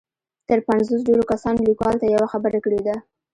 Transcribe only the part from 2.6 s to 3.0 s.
کړې ده.